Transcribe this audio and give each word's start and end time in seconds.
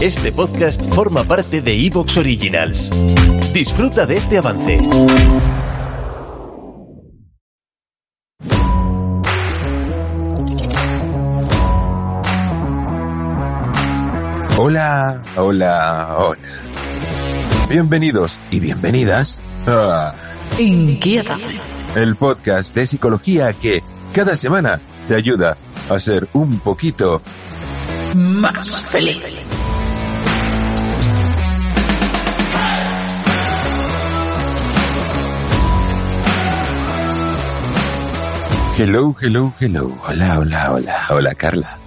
Este 0.00 0.32
podcast 0.32 0.82
forma 0.94 1.24
parte 1.24 1.60
de 1.60 1.86
Evox 1.86 2.16
Originals. 2.16 2.90
Disfruta 3.52 4.06
de 4.06 4.16
este 4.16 4.38
avance. 4.38 4.80
Hola, 14.56 15.22
hola, 15.36 16.16
hola. 16.18 16.38
Bienvenidos 17.68 18.40
y 18.50 18.60
bienvenidas 18.60 19.40
a 19.66 20.12
Inquieta. 20.58 21.36
el 21.94 22.16
podcast 22.16 22.74
de 22.74 22.86
psicología 22.86 23.52
que 23.52 23.82
cada 24.12 24.36
semana 24.36 24.80
te 25.06 25.14
ayuda 25.14 25.56
a 25.88 25.98
ser 25.98 26.28
un 26.32 26.58
poquito 26.58 27.22
Más 28.14 28.80
feliz. 28.82 29.22
Hello, 38.78 39.14
hello, 39.20 39.52
hello. 39.60 39.92
Hola, 40.06 40.38
hola, 40.38 40.72
hola. 40.72 41.06
Hola, 41.10 41.34
Carla. 41.34 41.78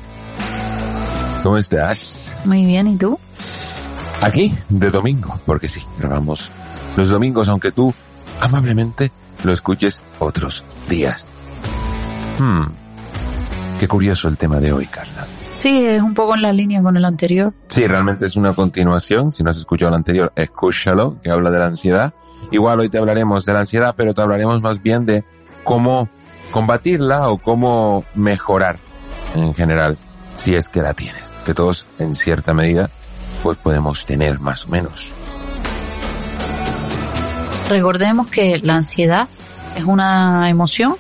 ¿Cómo 1.42 1.58
estás? 1.58 2.32
Muy 2.46 2.66
bien, 2.66 2.88
¿y 2.88 2.98
tú? 2.98 3.18
Aquí, 4.22 4.54
de 4.70 4.90
domingo, 4.90 5.40
porque 5.46 5.68
sí, 5.68 5.82
grabamos 5.98 6.52
los 6.96 7.10
domingos, 7.10 7.50
aunque 7.50 7.72
tú 7.72 7.94
amablemente 8.40 9.12
lo 9.44 9.54
escuches 9.54 10.04
otros 10.20 10.64
días. 10.88 11.26
Hmm. 12.38 12.66
Qué 13.80 13.88
curioso 13.88 14.28
el 14.28 14.38
tema 14.38 14.60
de 14.60 14.72
hoy, 14.72 14.86
Carla. 14.86 15.28
Sí, 15.62 15.86
es 15.86 16.02
un 16.02 16.16
poco 16.16 16.34
en 16.34 16.42
la 16.42 16.52
línea 16.52 16.82
con 16.82 16.98
el 16.98 17.06
anterior. 17.06 17.54
Sí, 17.68 17.86
realmente 17.86 18.26
es 18.26 18.36
una 18.36 18.54
continuación. 18.54 19.32
Si 19.32 19.44
no 19.44 19.52
has 19.52 19.58
escuchado 19.58 19.90
el 19.90 19.96
anterior, 19.96 20.34
escúchalo, 20.36 21.18
que 21.22 21.30
habla 21.30 21.52
de 21.52 21.60
la 21.60 21.68
ansiedad. 21.68 22.16
Igual 22.50 22.80
hoy 22.80 22.90
te 22.90 22.98
hablaremos 22.98 23.46
de 23.46 23.54
la 23.54 23.60
ansiedad, 23.60 23.94
pero 23.96 24.16
te 24.16 24.24
hablaremos 24.24 24.60
más 24.64 24.82
bien 24.82 25.06
de 25.06 25.24
cómo 25.64 26.10
combatirla 26.50 27.30
o 27.30 27.38
cómo 27.38 28.06
mejorar 28.16 28.80
en 29.36 29.54
general, 29.54 30.00
si 30.36 30.56
es 30.56 30.68
que 30.68 30.82
la 30.82 30.96
tienes. 30.96 31.32
Que 31.46 31.54
todos, 31.54 31.86
en 32.00 32.16
cierta 32.16 32.56
medida, 32.56 32.90
pues 33.44 33.60
podemos 33.60 34.04
tener 34.08 34.40
más 34.40 34.66
o 34.66 34.70
menos. 34.70 35.14
Recordemos 37.70 38.32
que 38.32 38.58
la 38.64 38.78
ansiedad 38.78 39.28
es 39.78 39.84
una 39.84 40.50
emoción 40.50 40.96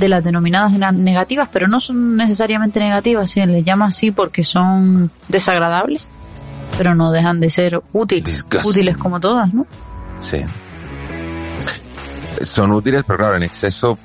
de 0.00 0.08
las 0.08 0.24
denominadas 0.24 0.72
na- 0.72 0.92
negativas, 0.92 1.48
pero 1.52 1.68
no 1.68 1.78
son 1.80 2.16
necesariamente 2.16 2.80
negativas, 2.80 3.30
se 3.30 3.46
les 3.46 3.64
llama 3.64 3.86
así 3.86 4.10
porque 4.10 4.42
son 4.44 5.10
desagradables, 5.28 6.06
pero 6.76 6.94
no 6.94 7.12
dejan 7.12 7.38
de 7.40 7.48
ser 7.50 7.80
útiles, 7.92 8.24
Disgusting. 8.24 8.70
útiles 8.70 8.96
como 8.96 9.20
todas, 9.20 9.52
¿no? 9.54 9.64
Sí. 10.18 10.42
Son 12.42 12.72
útiles, 12.72 13.04
pero 13.06 13.18
claro, 13.18 13.36
en 13.36 13.44
exceso, 13.44 13.96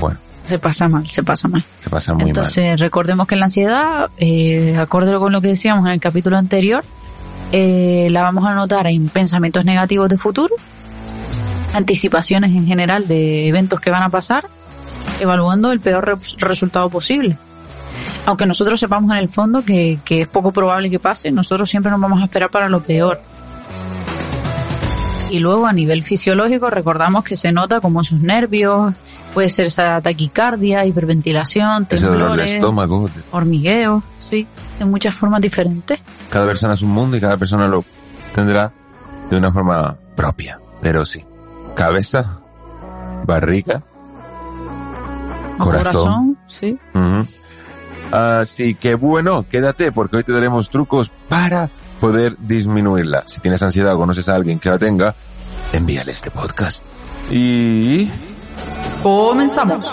bueno, 0.00 0.18
Se 0.46 0.58
pasa 0.58 0.88
mal, 0.88 1.08
se 1.08 1.22
pasa 1.22 1.46
mal. 1.48 1.64
se 1.80 1.90
pasa 1.90 2.14
muy 2.14 2.28
Entonces, 2.28 2.80
recordemos 2.80 3.26
que 3.26 3.36
la 3.36 3.44
ansiedad, 3.46 4.08
eh, 4.18 4.76
acorde 4.78 5.16
con 5.18 5.32
lo 5.32 5.40
que 5.40 5.48
decíamos 5.48 5.84
en 5.86 5.92
el 5.92 6.00
capítulo 6.00 6.36
anterior, 6.38 6.82
eh, 7.52 8.08
la 8.10 8.22
vamos 8.22 8.44
a 8.46 8.54
notar 8.54 8.86
en 8.86 9.08
pensamientos 9.08 9.64
negativos 9.64 10.08
de 10.08 10.16
futuro, 10.16 10.54
anticipaciones 11.74 12.50
en 12.52 12.66
general 12.66 13.06
de 13.06 13.46
eventos 13.48 13.80
que 13.80 13.90
van 13.90 14.02
a 14.02 14.08
pasar, 14.08 14.46
evaluando 15.20 15.72
el 15.72 15.80
peor 15.80 16.04
re- 16.06 16.16
resultado 16.38 16.88
posible. 16.90 17.36
Aunque 18.26 18.46
nosotros 18.46 18.80
sepamos 18.80 19.10
en 19.12 19.18
el 19.18 19.28
fondo 19.28 19.64
que, 19.64 19.98
que 20.04 20.22
es 20.22 20.28
poco 20.28 20.50
probable 20.52 20.90
que 20.90 20.98
pase, 20.98 21.30
nosotros 21.30 21.68
siempre 21.68 21.90
nos 21.92 22.00
vamos 22.00 22.20
a 22.20 22.24
esperar 22.24 22.50
para 22.50 22.68
lo 22.68 22.82
peor. 22.82 23.20
Y 25.30 25.38
luego 25.40 25.66
a 25.66 25.72
nivel 25.72 26.02
fisiológico 26.02 26.70
recordamos 26.70 27.24
que 27.24 27.36
se 27.36 27.50
nota 27.50 27.80
como 27.80 28.04
sus 28.04 28.20
nervios, 28.20 28.94
puede 29.32 29.50
ser 29.50 29.66
esa 29.66 30.00
taquicardia, 30.00 30.84
hiperventilación, 30.86 31.86
temblores, 31.86 32.50
estómago. 32.52 33.10
hormigueo, 33.32 34.02
sí, 34.30 34.46
de 34.78 34.84
muchas 34.84 35.14
formas 35.14 35.40
diferentes. 35.40 35.98
Cada 36.30 36.46
persona 36.46 36.74
es 36.74 36.82
un 36.82 36.90
mundo 36.90 37.16
y 37.16 37.20
cada 37.20 37.36
persona 37.36 37.66
lo 37.66 37.84
tendrá 38.32 38.72
de 39.30 39.36
una 39.36 39.50
forma 39.50 39.96
propia. 40.14 40.60
Pero 40.80 41.04
sí. 41.04 41.24
Cabeza, 41.74 42.42
barriga, 43.26 43.82
Corazón. 45.58 46.38
sí. 46.46 46.78
Así 48.12 48.74
que 48.74 48.94
bueno, 48.94 49.46
quédate 49.48 49.90
porque 49.90 50.18
hoy 50.18 50.24
te 50.24 50.32
daremos 50.32 50.70
trucos 50.70 51.10
para 51.28 51.70
poder 52.00 52.36
disminuirla. 52.38 53.24
Si 53.26 53.40
tienes 53.40 53.62
ansiedad 53.62 53.94
o 53.94 53.98
conoces 53.98 54.28
a 54.28 54.34
alguien 54.34 54.60
que 54.60 54.68
la 54.68 54.78
tenga, 54.78 55.14
envíale 55.72 56.12
este 56.12 56.30
podcast. 56.30 56.84
Y... 57.30 58.08
Comenzamos. 59.02 59.84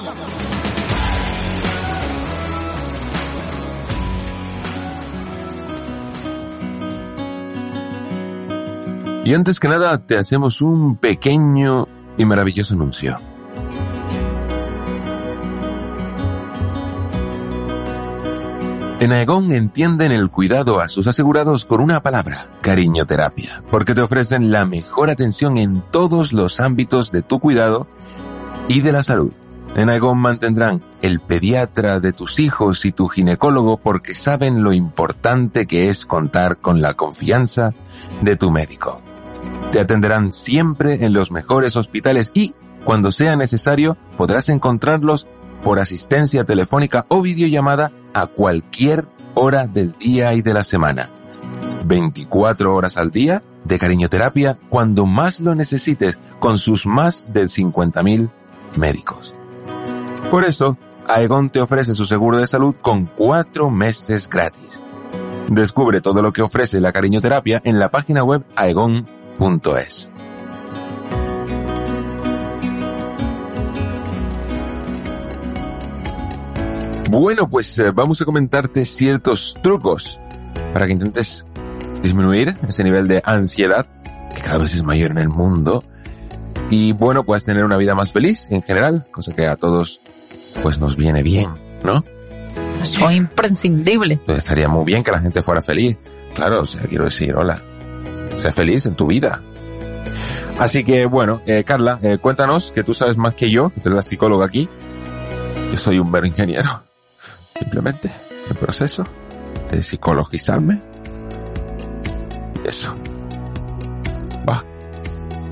Y 9.23 9.33
antes 9.33 9.59
que 9.59 9.67
nada, 9.67 10.05
te 10.05 10.17
hacemos 10.17 10.61
un 10.61 10.97
pequeño 10.97 11.87
y 12.17 12.25
maravilloso 12.25 12.73
anuncio. 12.73 13.15
En 19.01 19.11
Aegon 19.11 19.51
entienden 19.51 20.11
el 20.11 20.29
cuidado 20.29 20.79
a 20.79 20.87
sus 20.87 21.07
asegurados 21.07 21.65
con 21.65 21.81
una 21.81 22.03
palabra, 22.03 22.45
cariñoterapia, 22.61 23.63
porque 23.71 23.95
te 23.95 24.01
ofrecen 24.01 24.51
la 24.51 24.63
mejor 24.67 25.09
atención 25.09 25.57
en 25.57 25.81
todos 25.89 26.33
los 26.33 26.59
ámbitos 26.59 27.11
de 27.11 27.23
tu 27.23 27.39
cuidado 27.39 27.87
y 28.67 28.81
de 28.81 28.91
la 28.91 29.01
salud. 29.01 29.31
En 29.75 29.89
Aegon 29.89 30.19
mantendrán 30.19 30.83
el 31.01 31.19
pediatra 31.19 31.99
de 31.99 32.13
tus 32.13 32.37
hijos 32.37 32.85
y 32.85 32.91
tu 32.91 33.07
ginecólogo 33.07 33.77
porque 33.77 34.13
saben 34.13 34.63
lo 34.63 34.71
importante 34.71 35.65
que 35.65 35.89
es 35.89 36.05
contar 36.05 36.57
con 36.57 36.79
la 36.79 36.93
confianza 36.93 37.73
de 38.21 38.35
tu 38.35 38.51
médico. 38.51 39.01
Te 39.71 39.79
atenderán 39.79 40.31
siempre 40.31 41.03
en 41.03 41.13
los 41.13 41.31
mejores 41.31 41.75
hospitales 41.75 42.29
y, 42.35 42.53
cuando 42.85 43.11
sea 43.11 43.35
necesario, 43.35 43.97
podrás 44.15 44.49
encontrarlos 44.49 45.25
por 45.63 45.79
asistencia 45.79 46.43
telefónica 46.43 47.05
o 47.09 47.21
videollamada 47.21 47.91
a 48.13 48.27
cualquier 48.27 49.05
hora 49.33 49.67
del 49.67 49.93
día 49.97 50.33
y 50.33 50.41
de 50.41 50.53
la 50.53 50.63
semana. 50.63 51.09
24 51.85 52.75
horas 52.75 52.97
al 52.97 53.11
día 53.11 53.43
de 53.63 53.79
cariñoterapia 53.79 54.57
cuando 54.69 55.05
más 55.05 55.39
lo 55.39 55.55
necesites 55.55 56.19
con 56.39 56.57
sus 56.57 56.85
más 56.85 57.31
de 57.31 57.43
50.000 57.43 58.29
médicos. 58.77 59.35
Por 60.29 60.45
eso, 60.45 60.77
Aegon 61.07 61.49
te 61.49 61.59
ofrece 61.59 61.93
su 61.93 62.05
seguro 62.05 62.37
de 62.37 62.47
salud 62.47 62.75
con 62.81 63.05
cuatro 63.05 63.69
meses 63.69 64.29
gratis. 64.29 64.81
Descubre 65.49 65.99
todo 65.99 66.21
lo 66.21 66.31
que 66.31 66.41
ofrece 66.41 66.79
la 66.79 66.93
cariñoterapia 66.93 67.61
en 67.65 67.79
la 67.79 67.89
página 67.89 68.23
web 68.23 68.43
aegon.es. 68.55 70.13
Bueno, 77.11 77.49
pues 77.49 77.77
eh, 77.77 77.91
vamos 77.91 78.21
a 78.21 78.25
comentarte 78.25 78.85
ciertos 78.85 79.57
trucos 79.61 80.21
para 80.73 80.85
que 80.85 80.93
intentes 80.93 81.45
disminuir 82.01 82.53
ese 82.65 82.85
nivel 82.85 83.09
de 83.09 83.21
ansiedad 83.25 83.85
que 84.33 84.41
cada 84.41 84.59
vez 84.59 84.73
es 84.73 84.81
mayor 84.81 85.11
en 85.11 85.17
el 85.17 85.27
mundo 85.27 85.83
y 86.69 86.93
bueno, 86.93 87.25
puedes 87.25 87.43
tener 87.43 87.65
una 87.65 87.75
vida 87.75 87.95
más 87.95 88.13
feliz 88.13 88.47
en 88.49 88.63
general, 88.63 89.07
cosa 89.11 89.33
que 89.33 89.45
a 89.45 89.57
todos 89.57 89.99
pues 90.63 90.79
nos 90.79 90.95
viene 90.95 91.21
bien, 91.21 91.49
¿no? 91.83 92.01
Eso 92.81 93.09
es 93.09 93.15
imprescindible. 93.17 94.21
Pues 94.25 94.37
estaría 94.37 94.69
muy 94.69 94.85
bien 94.85 95.03
que 95.03 95.11
la 95.11 95.19
gente 95.19 95.41
fuera 95.41 95.59
feliz. 95.59 95.97
Claro, 96.33 96.61
o 96.61 96.65
sea, 96.65 96.83
quiero 96.83 97.03
decir, 97.03 97.35
hola, 97.35 97.61
sé 98.37 98.53
feliz 98.53 98.85
en 98.85 98.95
tu 98.95 99.07
vida. 99.07 99.43
Así 100.57 100.85
que 100.85 101.07
bueno, 101.07 101.41
eh, 101.45 101.65
Carla, 101.65 101.99
eh, 102.03 102.19
cuéntanos 102.19 102.71
que 102.71 102.85
tú 102.85 102.93
sabes 102.93 103.17
más 103.17 103.33
que 103.33 103.49
yo, 103.49 103.69
tú 103.83 103.89
eres 103.89 103.95
la 103.95 104.01
psicóloga 104.01 104.45
aquí. 104.45 104.69
Yo 105.71 105.75
soy 105.75 105.99
un 105.99 106.09
mero 106.09 106.25
ingeniero. 106.25 106.90
Simplemente, 107.61 108.11
el 108.49 108.55
proceso 108.55 109.03
de 109.69 109.83
psicologizarme 109.83 110.79
eso. 112.65 112.91
Va. 114.49 114.63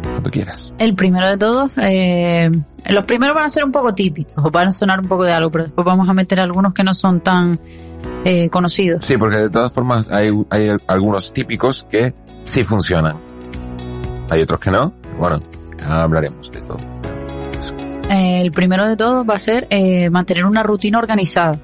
Cuando 0.01 0.31
quieras. 0.31 0.73
El 0.79 0.95
primero 0.95 1.29
de 1.29 1.37
todos, 1.37 1.71
eh, 1.77 2.49
los 2.89 3.03
primeros 3.03 3.35
van 3.35 3.45
a 3.45 3.49
ser 3.51 3.63
un 3.63 3.71
poco 3.71 3.93
típicos, 3.93 4.43
o 4.43 4.49
van 4.49 4.69
a 4.69 4.71
sonar 4.71 5.01
un 5.01 5.07
poco 5.07 5.23
de 5.23 5.33
algo, 5.33 5.51
pero 5.51 5.65
después 5.65 5.85
vamos 5.85 6.09
a 6.09 6.15
meter 6.15 6.39
algunos 6.39 6.73
que 6.73 6.83
no 6.83 6.95
son 6.95 7.21
tan 7.21 7.59
eh, 8.25 8.49
conocidos. 8.49 9.05
Sí, 9.05 9.15
porque 9.15 9.37
de 9.37 9.49
todas 9.51 9.71
formas 9.71 10.09
hay, 10.09 10.31
hay 10.49 10.71
algunos 10.87 11.31
típicos 11.31 11.85
que 11.91 12.15
sí 12.43 12.63
funcionan. 12.63 13.17
Hay 14.31 14.41
otros 14.41 14.59
que 14.59 14.71
no. 14.71 14.93
Bueno, 15.19 15.41
hablaremos 15.87 16.51
de 16.51 16.61
todo. 16.61 16.79
Eh, 18.09 18.41
el 18.41 18.51
primero 18.51 18.87
de 18.87 18.97
todos 18.97 19.23
va 19.29 19.35
a 19.35 19.39
ser 19.39 19.67
eh, 19.69 20.09
mantener 20.09 20.45
una 20.45 20.63
rutina 20.63 20.97
organizada. 20.97 21.59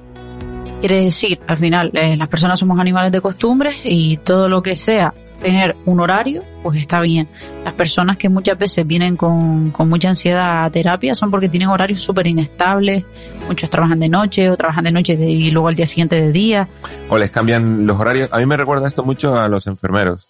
Quiere 0.80 1.02
decir, 1.04 1.40
al 1.46 1.56
final, 1.56 1.90
eh, 1.94 2.16
las 2.16 2.28
personas 2.28 2.58
somos 2.58 2.78
animales 2.78 3.10
de 3.10 3.20
costumbres 3.20 3.80
y 3.84 4.18
todo 4.18 4.48
lo 4.48 4.62
que 4.62 4.76
sea 4.76 5.12
tener 5.42 5.76
un 5.84 6.00
horario, 6.00 6.42
pues 6.62 6.78
está 6.80 7.00
bien. 7.00 7.28
Las 7.64 7.74
personas 7.74 8.16
que 8.16 8.28
muchas 8.28 8.58
veces 8.58 8.86
vienen 8.86 9.16
con, 9.16 9.70
con 9.70 9.88
mucha 9.88 10.08
ansiedad 10.08 10.64
a 10.64 10.70
terapia 10.70 11.14
son 11.14 11.30
porque 11.30 11.48
tienen 11.48 11.68
horarios 11.68 12.00
súper 12.00 12.26
inestables, 12.26 13.04
muchos 13.46 13.68
trabajan 13.68 14.00
de 14.00 14.08
noche 14.08 14.48
o 14.50 14.56
trabajan 14.56 14.84
de 14.84 14.92
noche 14.92 15.16
de- 15.16 15.30
y 15.30 15.50
luego 15.50 15.68
al 15.68 15.74
día 15.74 15.86
siguiente 15.86 16.16
de 16.20 16.32
día. 16.32 16.68
O 17.10 17.18
les 17.18 17.30
cambian 17.30 17.86
los 17.86 17.98
horarios. 17.98 18.28
A 18.32 18.38
mí 18.38 18.46
me 18.46 18.56
recuerda 18.56 18.86
esto 18.88 19.04
mucho 19.04 19.36
a 19.36 19.48
los 19.48 19.66
enfermeros. 19.66 20.28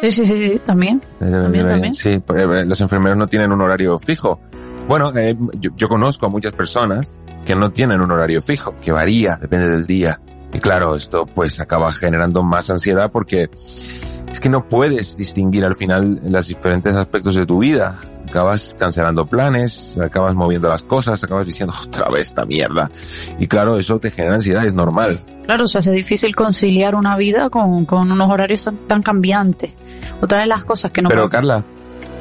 Sí, 0.00 0.10
sí, 0.12 0.26
sí, 0.26 0.48
sí, 0.52 0.60
también. 0.64 1.02
También, 1.18 1.66
también. 1.66 1.92
Sí, 1.94 2.10
eh, 2.10 2.64
los 2.66 2.80
enfermeros 2.80 3.18
no 3.18 3.26
tienen 3.26 3.52
un 3.52 3.60
horario 3.60 3.98
fijo. 3.98 4.40
Bueno, 4.88 5.12
eh, 5.14 5.36
yo, 5.60 5.70
yo 5.76 5.88
conozco 5.88 6.24
a 6.24 6.28
muchas 6.30 6.54
personas 6.54 7.14
que 7.44 7.54
no 7.54 7.70
tienen 7.70 8.00
un 8.00 8.10
horario 8.10 8.40
fijo, 8.40 8.74
que 8.82 8.90
varía, 8.90 9.36
depende 9.36 9.68
del 9.68 9.86
día. 9.86 10.18
Y 10.52 10.60
claro, 10.60 10.96
esto 10.96 11.26
pues 11.26 11.60
acaba 11.60 11.92
generando 11.92 12.42
más 12.42 12.70
ansiedad 12.70 13.10
porque 13.12 13.50
es 13.52 14.40
que 14.40 14.48
no 14.48 14.66
puedes 14.66 15.16
distinguir 15.16 15.64
al 15.64 15.74
final 15.74 16.20
los 16.26 16.48
diferentes 16.48 16.96
aspectos 16.96 17.34
de 17.34 17.44
tu 17.44 17.58
vida. 17.58 17.98
Acabas 18.28 18.76
cancelando 18.78 19.26
planes, 19.26 19.98
acabas 20.02 20.34
moviendo 20.34 20.68
las 20.68 20.82
cosas, 20.82 21.22
acabas 21.22 21.46
diciendo 21.46 21.74
otra 21.86 22.08
vez 22.08 22.28
esta 22.28 22.46
mierda. 22.46 22.90
Y 23.38 23.46
claro, 23.46 23.76
eso 23.76 23.98
te 23.98 24.10
genera 24.10 24.36
ansiedad, 24.36 24.64
es 24.64 24.74
normal. 24.74 25.20
Claro, 25.44 25.66
se 25.66 25.78
hace 25.78 25.92
difícil 25.92 26.34
conciliar 26.34 26.94
una 26.94 27.16
vida 27.16 27.50
con, 27.50 27.84
con 27.84 28.10
unos 28.10 28.30
horarios 28.30 28.64
tan, 28.64 28.76
tan 28.78 29.02
cambiantes. 29.02 29.72
Otra 30.20 30.40
de 30.40 30.46
las 30.46 30.64
cosas 30.64 30.92
que 30.92 31.02
no, 31.02 31.10
Pero 31.10 31.28
Carla, 31.28 31.64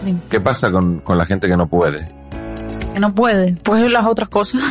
Dime. 0.04 0.20
¿qué 0.30 0.42
pasa 0.42 0.70
con, 0.70 1.00
con 1.00 1.18
la 1.18 1.26
gente 1.26 1.48
que 1.48 1.58
no 1.58 1.68
puede? 1.68 2.18
Que 2.98 3.02
no 3.02 3.14
puede, 3.14 3.56
pues 3.64 3.92
las 3.92 4.06
otras 4.06 4.30
cosas. 4.30 4.62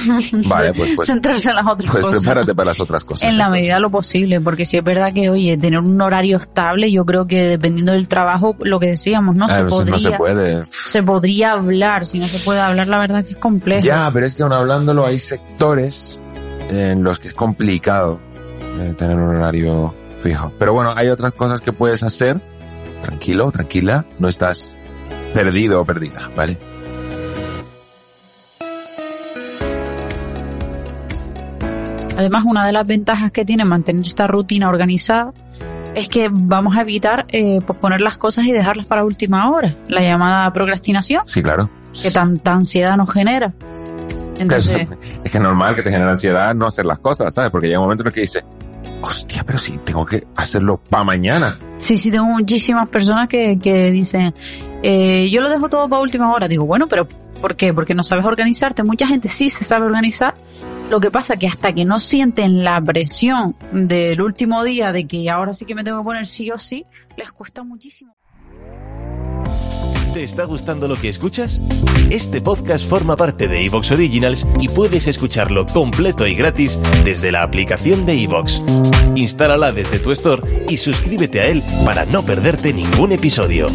Vale, 0.47 0.73
pues, 0.73 0.93
pues, 0.97 1.07
Centrarse 1.07 1.51
en 1.51 1.57
las 1.57 1.67
otras 1.67 1.91
pues 1.91 2.05
cosas. 2.05 2.21
prepárate 2.21 2.55
para 2.55 2.71
las 2.71 2.81
otras 2.81 3.05
cosas. 3.05 3.31
En 3.31 3.39
la 3.39 3.49
medida 3.49 3.75
de 3.75 3.81
lo 3.81 3.91
posible, 3.91 4.41
porque 4.41 4.67
si 4.67 4.77
es 4.77 4.85
verdad 4.85 5.13
que, 5.13 5.31
oye, 5.31 5.57
tener 5.57 5.79
un 5.79 6.01
horario 6.01 6.37
estable, 6.37 6.91
yo 6.91 7.07
creo 7.07 7.27
que 7.27 7.43
dependiendo 7.45 7.93
del 7.93 8.09
trabajo, 8.09 8.57
lo 8.61 8.81
que 8.81 8.89
decíamos, 8.89 9.37
¿no? 9.37 9.47
Ah, 9.47 9.57
se, 9.57 9.63
pues 9.63 9.75
podría, 9.75 9.93
no 9.93 9.99
se 9.99 10.11
puede. 10.13 10.65
se 10.65 11.03
podría 11.03 11.53
hablar, 11.53 12.05
si 12.05 12.19
no 12.19 12.27
se 12.27 12.39
puede 12.41 12.61
hablar, 12.61 12.89
la 12.89 12.99
verdad 12.99 13.25
que 13.25 13.33
es 13.33 13.39
complejo. 13.39 13.83
Ya, 13.83 14.11
pero 14.13 14.27
es 14.27 14.35
que 14.35 14.43
aún 14.43 14.53
hablándolo 14.53 15.07
hay 15.07 15.19
sectores 15.19 16.21
en 16.69 17.03
los 17.05 17.21
que 17.21 17.29
es 17.29 17.35
complicado 17.35 18.21
eh, 18.81 18.93
tener 18.97 19.17
un 19.17 19.37
horario 19.37 19.95
fijo. 20.21 20.53
Pero 20.59 20.73
bueno, 20.73 20.93
hay 20.97 21.09
otras 21.09 21.33
cosas 21.33 21.61
que 21.61 21.73
puedes 21.73 22.03
hacer. 22.03 22.41
Tranquilo, 23.03 23.53
tranquila, 23.53 24.05
no 24.19 24.27
estás 24.27 24.77
perdido 25.33 25.81
o 25.81 25.85
perdida, 25.85 26.31
¿vale? 26.35 26.57
Además, 32.17 32.45
una 32.47 32.65
de 32.67 32.73
las 32.73 32.87
ventajas 32.87 33.31
que 33.31 33.45
tiene 33.45 33.65
mantener 33.65 34.07
esta 34.07 34.27
rutina 34.27 34.69
organizada 34.69 35.33
es 35.95 36.09
que 36.09 36.29
vamos 36.31 36.77
a 36.77 36.83
evitar 36.83 37.27
eh, 37.29 37.61
posponer 37.67 38.01
las 38.01 38.19
cosas 38.19 38.45
y 38.45 38.53
dejarlas 38.53 38.87
para 38.87 39.05
última 39.05 39.51
hora. 39.51 39.75
La 39.89 40.03
llamada 40.03 40.53
procrastinación, 40.53 41.23
Sí, 41.27 41.43
claro. 41.43 41.71
que 42.03 42.11
tanta 42.11 42.53
ansiedad 42.53 42.97
nos 42.97 43.11
genera. 43.13 43.53
Entonces, 44.39 44.89
es, 45.25 45.31
que 45.31 45.39
es 45.39 45.43
normal 45.43 45.75
que 45.75 45.83
te 45.83 45.91
genere 45.91 46.11
ansiedad 46.11 46.55
no 46.55 46.67
hacer 46.67 46.85
las 46.85 46.99
cosas, 46.99 47.33
¿sabes? 47.33 47.51
Porque 47.51 47.67
llega 47.69 47.79
un 47.79 47.87
momento 47.87 48.03
en 48.03 48.09
el 48.09 48.13
que 48.13 48.21
dices, 48.21 48.45
hostia, 49.01 49.43
pero 49.45 49.59
sí, 49.59 49.79
tengo 49.85 50.05
que 50.05 50.27
hacerlo 50.37 50.79
para 50.91 51.05
mañana. 51.05 51.57
Sí, 51.79 51.97
sí, 51.97 52.11
tengo 52.11 52.27
muchísimas 52.27 52.89
personas 52.89 53.29
que, 53.29 53.59
que 53.59 53.91
dicen, 53.91 54.35
eh, 54.83 55.31
yo 55.31 55.41
lo 55.41 55.49
dejo 55.49 55.69
todo 55.69 55.89
para 55.89 56.03
última 56.03 56.33
hora. 56.33 56.47
Digo, 56.49 56.67
bueno, 56.67 56.87
pero 56.87 57.09
¿por 57.41 57.57
qué? 57.57 57.73
Porque 57.73 57.95
no 57.95 58.03
sabes 58.03 58.25
organizarte. 58.25 58.83
Mucha 58.83 59.07
gente 59.07 59.29
sí 59.29 59.49
se 59.49 59.65
sabe 59.65 59.87
organizar. 59.87 60.35
Lo 60.91 61.01
que 61.01 61.11
pasa 61.11 61.37
que 61.37 61.49
hasta 61.49 61.73
que 61.73 61.85
no 61.85 61.99
sienten 61.99 62.63
la 62.63 62.81
presión 62.81 63.57
del 63.73 64.21
último 64.21 64.63
día 64.63 64.93
de 64.93 65.07
que 65.07 65.29
ahora 65.29 65.53
sí 65.53 65.65
que 65.65 65.75
me 65.75 65.83
tengo 65.83 65.99
que 65.99 66.05
poner 66.05 66.27
sí 66.27 66.51
o 66.51 66.59
sí, 66.59 66.85
les 67.17 67.33
cuesta 67.33 67.65
muchísimo. 67.65 68.15
¿Te 70.15 70.23
está 70.23 70.45
gustando 70.45 70.89
lo 70.89 70.97
que 70.97 71.11
escuchas? 71.11 71.61
Este 72.09 72.41
podcast 72.41 72.89
forma 72.89 73.17
parte 73.17 73.49
de 73.49 73.67
Evox 73.67 73.91
Originals 73.91 74.47
y 74.61 74.69
puedes 74.69 75.09
escucharlo 75.09 75.67
completo 75.67 76.27
y 76.27 76.35
gratis 76.35 76.79
desde 77.05 77.33
la 77.33 77.43
aplicación 77.43 78.07
de 78.07 78.23
Evox. 78.23 78.65
Instálala 79.15 79.73
desde 79.73 79.99
tu 79.99 80.13
store 80.13 80.65
y 80.71 80.79
suscríbete 80.79 81.41
a 81.41 81.47
él 81.49 81.63
para 81.85 82.07
no 82.07 82.23
perderte 82.23 82.73
ningún 82.73 83.13
episodio. 83.13 83.67